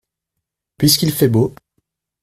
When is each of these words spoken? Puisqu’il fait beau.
Puisqu’il 0.77 1.11
fait 1.11 1.27
beau. 1.27 1.53